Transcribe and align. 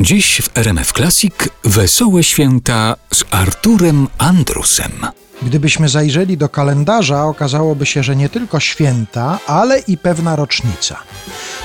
Dziś 0.00 0.40
w 0.42 0.58
RMF 0.58 0.92
Classic 0.92 1.34
Wesołe 1.64 2.22
Święta 2.22 2.96
z 3.14 3.24
Arturem 3.30 4.08
Andrusem. 4.18 4.92
Gdybyśmy 5.42 5.88
zajrzeli 5.88 6.36
do 6.36 6.48
kalendarza, 6.48 7.24
okazałoby 7.24 7.86
się, 7.86 8.02
że 8.02 8.16
nie 8.16 8.28
tylko 8.28 8.60
święta, 8.60 9.38
ale 9.46 9.78
i 9.78 9.98
pewna 9.98 10.36
rocznica. 10.36 10.96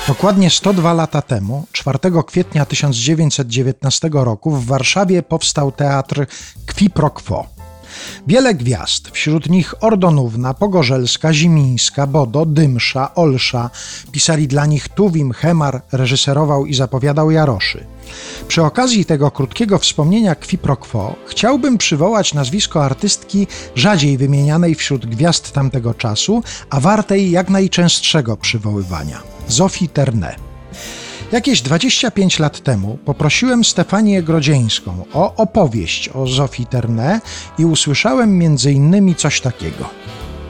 Dokładnie 0.07 0.49
102 0.49 0.93
lata 0.93 1.21
temu, 1.21 1.67
4 1.71 1.99
kwietnia 2.27 2.65
1919 2.65 4.09
roku, 4.13 4.51
w 4.51 4.65
Warszawie 4.65 5.23
powstał 5.23 5.71
teatr 5.71 6.25
Qui 6.75 6.89
pro 6.89 7.09
quo. 7.09 7.54
Wiele 8.27 8.53
gwiazd, 8.53 9.09
wśród 9.11 9.49
nich 9.49 9.83
Ordonówna, 9.83 10.53
Pogorzelska, 10.53 11.33
Zimińska, 11.33 12.07
Bodo, 12.07 12.45
Dymsza, 12.45 13.15
Olsza. 13.15 13.69
Pisali 14.11 14.47
dla 14.47 14.65
nich 14.65 14.89
Tuwim, 14.89 15.31
Hemar, 15.31 15.81
reżyserował 15.91 16.65
i 16.65 16.73
zapowiadał 16.73 17.31
Jaroszy. 17.31 17.85
Przy 18.47 18.63
okazji 18.63 19.05
tego 19.05 19.31
krótkiego 19.31 19.79
wspomnienia 19.79 20.35
qui 20.35 20.57
pro 20.57 20.77
quo 20.77 21.15
chciałbym 21.25 21.77
przywołać 21.77 22.33
nazwisko 22.33 22.85
artystki 22.85 23.47
rzadziej 23.75 24.17
wymienianej 24.17 24.75
wśród 24.75 25.05
gwiazd 25.05 25.51
tamtego 25.51 25.93
czasu, 25.93 26.43
a 26.69 26.79
wartej 26.79 27.31
jak 27.31 27.49
najczęstszego 27.49 28.37
przywoływania 28.37 29.23
Zofii 29.47 29.89
Terne. 29.89 30.35
Jakieś 31.35 31.61
25 31.61 32.39
lat 32.39 32.59
temu 32.59 32.97
poprosiłem 33.05 33.63
Stefanię 33.63 34.23
Grodzieńską 34.23 35.05
o 35.13 35.35
opowieść 35.35 36.09
o 36.09 36.27
Zofii 36.27 36.65
Terne 36.65 37.21
i 37.57 37.65
usłyszałem 37.65 38.37
między 38.37 38.71
innymi 38.71 39.15
coś 39.15 39.41
takiego. 39.41 39.89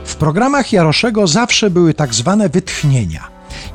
W 0.05 0.15
programach 0.15 0.73
Jaroszego 0.73 1.27
zawsze 1.27 1.69
były 1.69 1.93
tak 1.93 2.13
zwane 2.13 2.49
wytchnienia. 2.49 3.27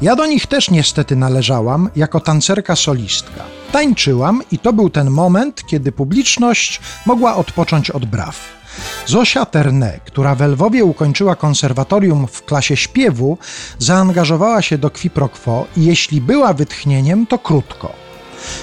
Ja 0.02 0.16
do 0.16 0.27
nich 0.27 0.46
też 0.46 0.70
niestety 0.70 1.16
należałam 1.16 1.91
jako 1.96 2.20
tancerka 2.20 2.77
solistka. 2.77 3.45
Tańczyłam 3.73 4.42
i 4.52 4.59
to 4.59 4.73
był 4.73 4.90
ten 4.90 5.10
moment, 5.10 5.66
kiedy 5.66 5.92
publiczność 5.92 6.80
mogła 7.06 7.37
odpocząć 7.37 7.90
od 7.90 8.04
braw. 8.04 8.59
Zosia 9.06 9.46
Terne, 9.46 10.00
która 10.04 10.34
w 10.34 10.40
Lwowie 10.40 10.84
ukończyła 10.84 11.36
konserwatorium 11.36 12.26
w 12.26 12.45
klasie 12.45 12.76
śpiewu, 12.76 13.38
zaangażowała 13.78 14.62
się 14.62 14.78
do 14.78 14.90
Qui 14.90 15.10
pro 15.10 15.28
quo 15.28 15.66
i 15.76 15.84
jeśli 15.84 16.20
była 16.20 16.52
wytchnieniem, 16.52 17.26
to 17.26 17.38
krótko. 17.38 17.92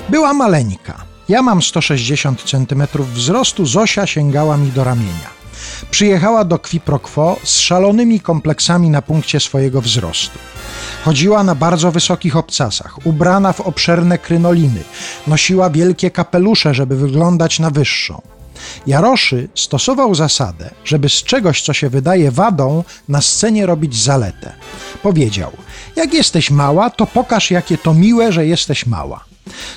Była 0.09 0.33
maleńka. 0.33 1.05
Ja 1.29 1.41
mam 1.41 1.61
160 1.61 2.43
cm 2.43 2.87
wzrostu, 3.13 3.65
Zosia 3.65 4.07
sięgała 4.07 4.57
mi 4.57 4.71
do 4.71 4.83
ramienia. 4.83 5.37
Przyjechała 5.91 6.43
do 6.43 6.59
Qui 6.59 6.79
pro 6.79 6.99
quo 6.99 7.35
z 7.43 7.59
szalonymi 7.59 8.19
kompleksami 8.19 8.89
na 8.89 9.01
punkcie 9.01 9.39
swojego 9.39 9.81
wzrostu. 9.81 10.39
Chodziła 11.05 11.43
na 11.43 11.55
bardzo 11.55 11.91
wysokich 11.91 12.35
obcasach, 12.35 13.05
ubrana 13.05 13.53
w 13.53 13.61
obszerne 13.61 14.17
krynoliny, 14.17 14.83
nosiła 15.27 15.69
wielkie 15.69 16.11
kapelusze, 16.11 16.73
żeby 16.73 16.95
wyglądać 16.95 17.59
na 17.59 17.69
wyższą. 17.69 18.21
Jaroszy 18.87 19.49
stosował 19.55 20.15
zasadę, 20.15 20.69
żeby 20.85 21.09
z 21.09 21.23
czegoś, 21.23 21.61
co 21.61 21.73
się 21.73 21.89
wydaje 21.89 22.31
wadą, 22.31 22.83
na 23.09 23.21
scenie 23.21 23.65
robić 23.65 24.03
zaletę. 24.03 24.53
Powiedział: 25.03 25.51
Jak 25.95 26.13
jesteś 26.13 26.51
mała, 26.51 26.89
to 26.89 27.05
pokaż, 27.07 27.51
jakie 27.51 27.77
to 27.77 27.93
miłe, 27.93 28.31
że 28.31 28.45
jesteś 28.45 28.85
mała. 28.85 29.27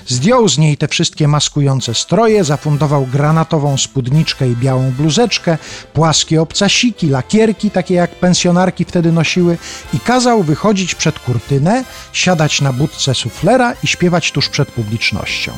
Zdjął 0.07 0.49
z 0.49 0.59
niej 0.59 0.77
te 0.77 0.89
wszystkie 0.89 1.29
maskujące 1.29 1.95
stroje, 1.95 2.45
zafundował 2.45 3.07
granatową 3.07 3.79
spódniczkę 3.79 4.49
i 4.49 4.57
białą 4.57 4.91
bluzeczkę, 4.91 5.59
płaskie 5.93 6.43
obcasiki, 6.43 7.09
lakierki, 7.09 7.71
takie 7.71 7.95
jak 7.95 8.11
pensjonarki 8.11 8.85
wtedy 8.85 9.13
nosiły, 9.13 9.59
i 9.95 10.01
kazał 10.01 10.43
wychodzić 10.43 10.95
przed 10.95 11.19
kurtynę, 11.19 11.85
siadać 12.13 12.61
na 12.61 12.73
budce 12.73 13.15
suflera 13.15 13.75
i 13.85 13.87
śpiewać 13.87 14.33
tuż 14.33 14.49
przed 14.49 14.71
publicznością. 14.71 15.53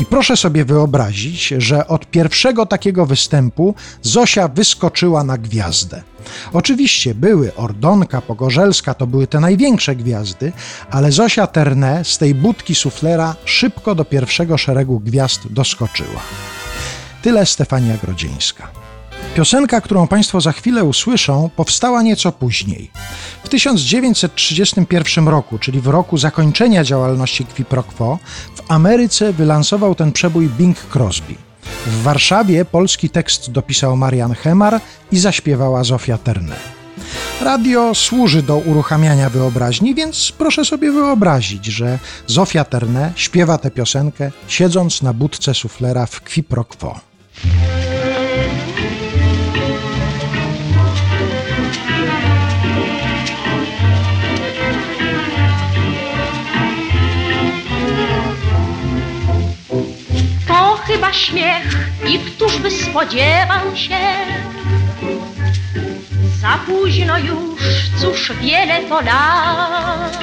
I 0.00 0.06
proszę 0.06 0.36
sobie 0.36 0.64
wyobrazić, 0.64 1.54
że 1.58 1.86
od 1.86 2.10
pierwszego 2.10 2.66
takiego 2.66 3.06
występu 3.06 3.74
Zosia 4.02 4.48
wyskoczyła 4.48 5.24
na 5.24 5.38
gwiazdę. 5.38 6.02
Oczywiście 6.52 7.14
były 7.14 7.54
Ordonka, 7.54 8.20
Pogorzelska, 8.20 8.94
to 8.94 9.06
były 9.06 9.26
te 9.26 9.40
największe 9.40 9.96
gwiazdy, 9.96 10.52
ale 10.90 11.12
Zosia 11.12 11.46
Terne 11.46 12.04
z 12.04 12.18
tej 12.18 12.34
budki 12.34 12.74
suflera 12.74 13.36
szybko 13.44 13.94
do 13.94 14.04
pierwszego 14.04 14.58
szeregu 14.58 15.00
gwiazd 15.00 15.40
doskoczyła. 15.50 16.20
Tyle 17.22 17.46
Stefania 17.46 17.96
Grodzieńska. 17.96 18.68
Piosenka, 19.36 19.80
którą 19.80 20.06
Państwo 20.06 20.40
za 20.40 20.52
chwilę 20.52 20.84
usłyszą, 20.84 21.50
powstała 21.56 22.02
nieco 22.02 22.32
później. 22.32 22.90
W 23.44 23.48
1931 23.48 25.28
roku, 25.28 25.58
czyli 25.58 25.80
w 25.80 25.86
roku 25.86 26.18
zakończenia 26.18 26.84
działalności 26.84 27.44
Qui 27.44 27.64
pro 27.64 27.82
quo, 27.82 28.18
w 28.54 28.62
Ameryce 28.68 29.32
wylansował 29.32 29.94
ten 29.94 30.12
przebój 30.12 30.48
Bing 30.48 30.76
Crosby. 30.94 31.34
W 31.86 32.02
Warszawie 32.02 32.64
polski 32.64 33.10
tekst 33.10 33.50
dopisał 33.50 33.96
Marian 33.96 34.34
Hemar 34.34 34.80
i 35.12 35.18
zaśpiewała 35.18 35.84
Zofia 35.84 36.18
Terne. 36.18 36.56
Radio 37.40 37.94
służy 37.94 38.42
do 38.42 38.56
uruchamiania 38.56 39.30
wyobraźni, 39.30 39.94
więc 39.94 40.32
proszę 40.38 40.64
sobie 40.64 40.92
wyobrazić, 40.92 41.66
że 41.66 41.98
Zofia 42.26 42.64
Terne 42.64 43.12
śpiewa 43.16 43.58
tę 43.58 43.70
piosenkę, 43.70 44.30
siedząc 44.48 45.02
na 45.02 45.12
budce 45.12 45.54
suflera 45.54 46.06
w 46.06 46.20
Qui 46.20 46.44
spodziewał 62.96 63.76
się. 63.76 63.98
Za 66.40 66.58
późno 66.66 67.18
już, 67.18 67.90
cóż 68.00 68.32
wiele 68.42 68.84
to 68.88 69.00
lat. 69.00 70.18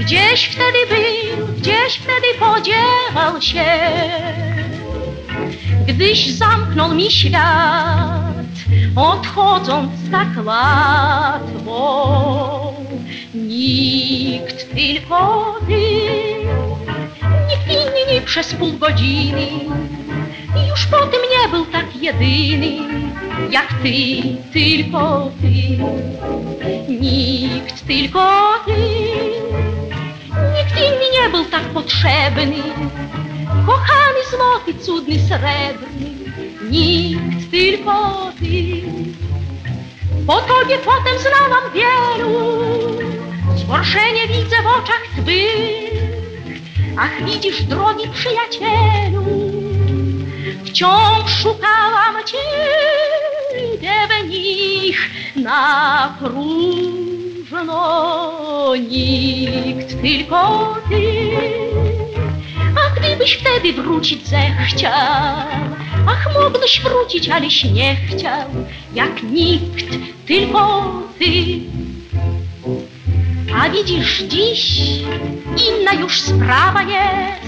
Gdzieś 0.00 0.44
wtedy 0.44 0.78
był, 0.88 1.46
gdzieś 1.46 1.94
wtedy 1.94 2.26
podziewał 2.40 3.42
się. 3.42 3.64
Gdyś 5.86 6.34
zamknął 6.34 6.94
mi 6.94 7.10
świat, 7.10 8.54
odchodząc 8.96 9.90
tak 10.10 10.28
łatwo. 10.44 11.82
Nikt 13.34 14.74
tylko 14.74 15.54
ty. 15.68 15.82
Inni 17.68 18.20
przez 18.26 18.54
pół 18.54 18.72
godziny 18.72 19.46
i 20.56 20.68
już 20.68 20.86
po 20.86 20.98
tym 20.98 21.20
nie 21.30 21.48
był 21.48 21.66
tak 21.66 21.96
jedyny 21.96 22.76
jak 23.50 23.68
ty, 23.82 24.22
tylko 24.52 25.30
ty. 25.40 25.78
Nikt, 26.88 27.86
tylko 27.86 28.52
ty. 28.66 28.72
Nikt 30.56 30.76
inny 30.76 31.06
nie 31.22 31.28
był 31.30 31.44
tak 31.44 31.62
potrzebny, 31.62 32.62
kochany 33.66 34.20
złoty, 34.30 34.84
cudny, 34.84 35.18
srebrny. 35.18 36.10
Nikt, 36.70 37.50
tylko 37.50 37.92
ty. 38.40 38.82
Po 40.26 40.40
tobie 40.40 40.78
potem 40.78 41.18
znałam 41.18 41.64
wielu, 41.74 42.58
zgorszenie 43.56 44.26
widzę 44.28 44.56
w 44.62 44.66
oczach 44.66 45.02
twych. 45.16 45.92
Ach, 46.98 47.24
widzisz, 47.24 47.62
drogi 47.62 48.08
przyjacielu, 48.08 49.41
wciąż 50.72 51.30
szukałam 51.42 52.14
ciebie 52.26 53.92
w 54.08 54.28
nich 54.28 55.10
na 55.36 56.14
próżno. 56.18 57.72
Nikt, 58.76 60.00
tylko 60.02 60.74
ty. 60.88 61.30
A 62.76 62.90
gdybyś 63.00 63.32
wtedy 63.32 63.72
wrócić 63.72 64.26
zechciał, 64.26 64.92
ach, 66.06 66.28
mógłbyś 66.34 66.80
wrócić, 66.80 67.28
aleś 67.28 67.64
nie 67.64 67.96
chciał, 67.96 68.48
jak 68.94 69.22
nikt, 69.22 69.86
tylko 70.26 70.92
ty. 71.18 71.32
A 73.60 73.68
widzisz 73.70 74.22
dziś, 74.22 74.76
inna 75.68 75.92
już 75.92 76.20
sprawa 76.20 76.82
jest. 76.82 77.41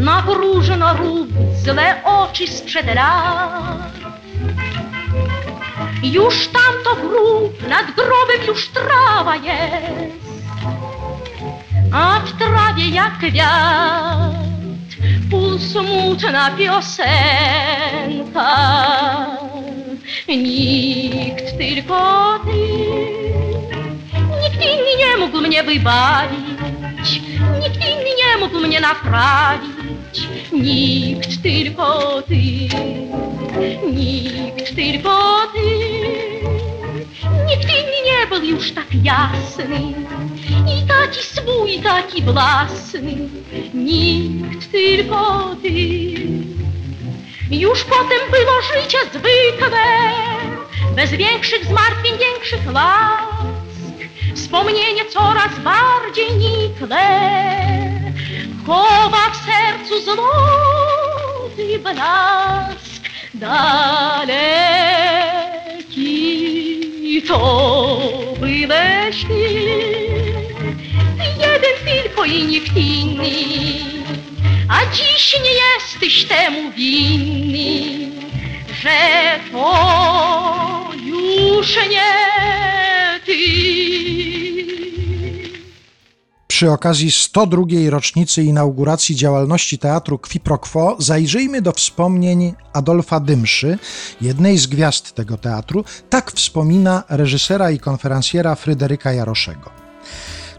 Na 0.00 0.22
próżno 0.22 0.94
rób 0.94 1.28
złe 1.64 2.04
oczy 2.04 2.46
sprzed 2.46 2.94
lat. 2.94 3.92
Już 6.02 6.48
tamto 6.48 6.96
grób, 7.08 7.68
nad 7.68 7.86
grobem 7.86 8.46
już 8.46 8.68
trawa 8.68 9.36
jest. 9.36 10.20
A 11.92 12.20
w 12.20 12.32
trawie 12.32 12.88
jak 12.88 13.18
kwiat, 13.18 14.34
pół 15.30 15.58
smutna 15.58 16.50
piosenka. 16.50 17.16
Nikt 20.28 21.58
tylko 21.58 22.38
ty 22.44 22.70
mógł 25.20 25.40
mnie 25.40 25.62
wybawić, 25.62 27.20
mógł 28.40 28.60
mnie 28.60 28.80
naprawić, 28.80 29.79
nikt 30.52 31.42
tylko 31.42 32.22
ty, 32.22 32.34
nikt 33.92 34.74
tylko 34.74 35.40
ty. 35.54 35.60
Nikt 37.46 37.64
inny 37.64 37.98
nie 38.06 38.26
był 38.28 38.44
już 38.44 38.72
tak 38.72 38.86
jasny 39.04 39.80
i 40.76 40.86
taki 40.88 41.22
swój, 41.22 41.78
taki 41.78 42.22
własny, 42.22 43.14
nikt 43.74 44.72
tylko 44.72 45.56
ty. 45.62 45.70
Już 47.50 47.84
potem 47.84 48.30
było 48.30 48.62
życie 48.62 48.98
zwykłe, 49.12 49.78
bez 50.96 51.10
większych 51.10 51.64
zmartwień, 51.64 52.18
większych 52.18 52.74
łask. 52.74 53.60
Wspomnienie 54.34 55.04
coraz 55.04 55.58
bardziej 55.58 56.32
nikłe, 56.36 56.98
chowa 58.70 59.24
w 59.30 59.36
sercu 59.46 60.00
złoty 60.00 61.78
blask. 61.78 63.02
Daleki 63.34 63.72
to 67.28 67.38
byłeś 68.40 69.24
ty, 69.24 69.40
jeden 71.38 71.76
tylko 71.86 72.24
i 72.24 72.42
nikt 72.44 72.76
inny. 72.76 73.30
A 74.68 74.86
dziś 74.94 75.36
nie 75.44 75.50
jesteś 75.50 76.24
temu 76.24 76.72
winny, 76.72 78.10
że 78.82 79.00
to 79.52 80.86
już 81.04 81.76
nie 81.76 82.10
Przy 86.60 86.70
okazji 86.70 87.10
102. 87.10 87.62
rocznicy 87.90 88.42
inauguracji 88.42 89.16
działalności 89.16 89.78
teatru 89.78 90.18
Qui 90.18 90.40
Pro 90.40 90.58
Quo 90.58 90.96
zajrzyjmy 90.98 91.62
do 91.62 91.72
wspomnień 91.72 92.54
Adolfa 92.72 93.20
Dymszy, 93.20 93.78
jednej 94.20 94.58
z 94.58 94.66
gwiazd 94.66 95.12
tego 95.12 95.36
teatru. 95.36 95.84
Tak 96.10 96.32
wspomina 96.32 97.02
reżysera 97.08 97.70
i 97.70 97.78
konferencjera 97.78 98.54
Fryderyka 98.54 99.12
Jaroszego. 99.12 99.70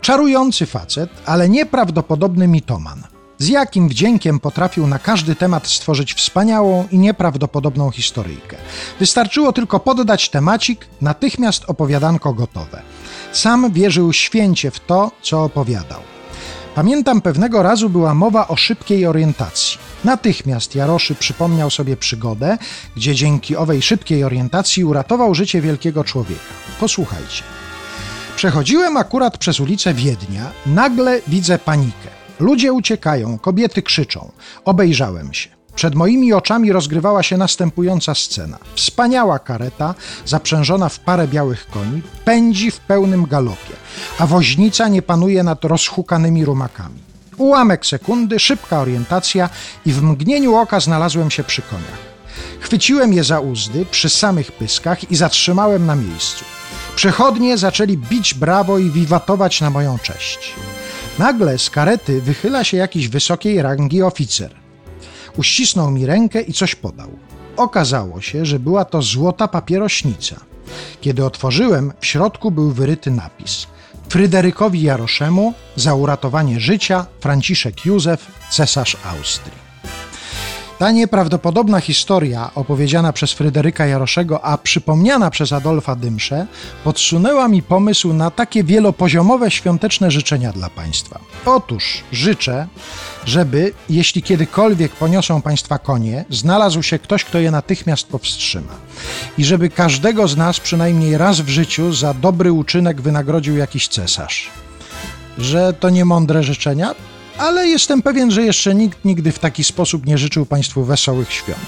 Czarujący 0.02 0.66
facet, 0.66 1.10
ale 1.26 1.50
nieprawdopodobny 1.50 2.48
mitoman. 2.48 3.04
Z 3.38 3.48
jakim 3.48 3.90
wdziękiem 3.90 4.40
potrafił 4.40 4.88
na 4.88 5.00
każdy 5.00 5.36
temat 5.36 5.68
stworzyć 5.68 6.14
wspaniałą 6.14 6.88
i 6.92 6.98
nieprawdopodobną 6.98 7.92
historyjkę. 7.92 8.58
Wystarczyło 9.00 9.54
tylko 9.54 9.80
poddać 9.80 10.30
temacik, 10.30 10.88
natychmiast 11.02 11.64
opowiadanko 11.68 12.34
gotowe. 12.34 12.82
Sam 13.32 13.72
wierzył 13.72 14.14
święcie 14.14 14.72
w 14.72 14.80
to, 14.80 15.12
co 15.22 15.44
opowiadał. 15.44 16.00
Pamiętam 16.76 17.22
pewnego 17.22 17.64
razu 17.64 17.90
była 17.90 18.14
mowa 18.14 18.48
o 18.48 18.56
szybkiej 18.56 19.06
orientacji. 19.06 19.78
Natychmiast 20.04 20.76
Jaroszy 20.76 21.16
przypomniał 21.16 21.70
sobie 21.70 21.98
przygodę, 21.98 22.58
gdzie 22.96 23.16
dzięki 23.16 23.56
owej 23.56 23.82
szybkiej 23.82 24.24
orientacji 24.24 24.84
uratował 24.86 25.36
życie 25.36 25.62
wielkiego 25.62 26.04
człowieka. 26.04 26.42
Posłuchajcie. 26.80 27.44
Przechodziłem 28.36 28.98
akurat 28.98 29.38
przez 29.38 29.60
ulicę 29.60 29.94
Wiednia, 29.94 30.52
nagle 30.66 31.22
widzę 31.28 31.60
panikę. 31.60 32.10
Ludzie 32.40 32.74
uciekają, 32.74 33.38
kobiety 33.38 33.82
krzyczą. 33.82 34.32
Obejrzałem 34.66 35.34
się. 35.34 35.61
Przed 35.82 35.96
moimi 35.96 36.34
oczami 36.34 36.72
rozgrywała 36.72 37.24
się 37.24 37.38
następująca 37.38 38.16
scena. 38.16 38.58
Wspaniała 38.76 39.40
kareta, 39.40 39.96
zaprzężona 40.26 40.90
w 40.90 41.00
parę 41.00 41.28
białych 41.28 41.68
koni, 41.68 42.02
pędzi 42.26 42.72
w 42.72 42.80
pełnym 42.80 43.26
galopie, 43.26 43.74
a 44.20 44.28
woźnica 44.28 44.88
nie 44.88 45.02
panuje 45.02 45.44
nad 45.44 45.66
rozhukanymi 45.66 46.46
rumakami. 46.46 47.00
Ułamek 47.38 47.86
sekundy, 47.86 48.40
szybka 48.40 48.80
orientacja 48.80 49.50
i 49.86 49.92
w 49.94 50.04
mgnieniu 50.04 50.56
oka 50.56 50.80
znalazłem 50.80 51.32
się 51.32 51.44
przy 51.44 51.62
koniach. 51.62 52.02
Chwyciłem 52.60 53.14
je 53.14 53.24
za 53.24 53.40
uzdy 53.40 53.86
przy 53.86 54.10
samych 54.10 54.52
pyskach 54.52 55.12
i 55.12 55.16
zatrzymałem 55.16 55.86
na 55.86 55.96
miejscu. 55.96 56.46
Przechodnie 56.96 57.58
zaczęli 57.58 57.98
bić 57.98 58.34
brawo 58.34 58.78
i 58.78 58.90
wiwatować 58.90 59.62
na 59.62 59.70
moją 59.70 60.00
cześć. 60.00 60.54
Nagle 61.20 61.58
z 61.58 61.70
karety 61.70 62.22
wychyla 62.22 62.64
się 62.64 62.78
jakiś 62.78 63.08
wysokiej 63.08 63.62
rangi 63.62 64.04
oficer. 64.04 64.61
Uścisnął 65.38 65.92
mi 65.92 66.06
rękę 66.06 66.42
i 66.42 66.54
coś 66.54 66.76
podał. 66.76 67.10
Okazało 67.58 68.22
się, 68.22 68.46
że 68.46 68.60
była 68.60 68.86
to 68.86 69.02
złota 69.02 69.48
papierośnica. 69.48 70.36
Kiedy 71.02 71.26
otworzyłem, 71.26 71.94
w 72.00 72.06
środku 72.06 72.52
był 72.52 72.72
wyryty 72.72 73.12
napis: 73.12 73.68
Fryderykowi 74.10 74.82
Jaroszemu 74.82 75.54
za 75.76 75.94
uratowanie 75.94 76.60
życia 76.60 77.06
Franciszek 77.20 77.86
Józef, 77.86 78.32
cesarz 78.52 78.98
Austrii. 79.06 79.71
Ta 80.82 80.92
nieprawdopodobna 80.92 81.80
historia, 81.80 82.52
opowiedziana 82.56 83.14
przez 83.14 83.34
Fryderyka 83.34 83.86
Jaroszego, 83.86 84.46
a 84.46 84.58
przypomniana 84.58 85.30
przez 85.30 85.54
Adolfa 85.54 85.96
Dymszę, 85.96 86.48
podsunęła 86.84 87.48
mi 87.48 87.64
pomysł 87.64 88.14
na 88.14 88.32
takie 88.32 88.64
wielopoziomowe 88.64 89.52
świąteczne 89.52 90.12
życzenia 90.12 90.52
dla 90.52 90.70
Państwa. 90.70 91.20
Otóż 91.46 92.04
życzę, 92.12 92.68
żeby, 93.26 93.74
jeśli 93.90 94.24
kiedykolwiek 94.24 94.92
poniosą 94.92 95.42
Państwa 95.42 95.80
konie, 95.80 96.26
znalazł 96.30 96.84
się 96.84 97.00
ktoś, 97.00 97.24
kto 97.24 97.40
je 97.40 97.52
natychmiast 97.52 98.08
powstrzyma. 98.08 98.74
I 99.38 99.46
żeby 99.46 99.70
każdego 99.70 100.28
z 100.28 100.38
nas 100.38 100.60
przynajmniej 100.60 101.18
raz 101.18 101.42
w 101.42 101.50
życiu 101.50 101.94
za 101.94 102.14
dobry 102.14 102.52
uczynek 102.52 103.02
wynagrodził 103.02 103.58
jakiś 103.58 103.88
cesarz. 103.88 104.50
Że 105.38 105.74
to 105.74 105.90
nie 105.90 106.06
mądre 106.06 106.44
życzenia? 106.44 106.96
Ale 107.38 107.68
jestem 107.68 108.02
pewien, 108.02 108.32
że 108.32 108.44
jeszcze 108.44 108.76
nikt 108.76 109.06
nigdy 109.06 109.32
w 109.32 109.40
taki 109.40 109.64
sposób 109.64 110.06
nie 110.06 110.18
życzył 110.18 110.46
Państwu 110.46 110.84
wesołych 110.84 111.34
świąt. 111.34 111.60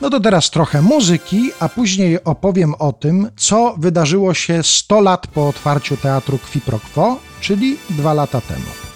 No 0.00 0.10
to 0.10 0.20
teraz 0.20 0.50
trochę 0.50 0.82
muzyki, 0.82 1.50
a 1.60 1.68
później 1.68 2.24
opowiem 2.24 2.74
o 2.78 2.92
tym, 2.92 3.30
co 3.36 3.74
wydarzyło 3.78 4.34
się 4.34 4.62
100 4.62 5.00
lat 5.00 5.26
po 5.26 5.48
otwarciu 5.48 5.96
teatru 5.96 6.38
Qui 6.38 6.60
Pro 6.60 6.80
Quo, 6.94 7.16
czyli 7.40 7.78
dwa 7.90 8.14
lata 8.14 8.40
temu. 8.40 8.89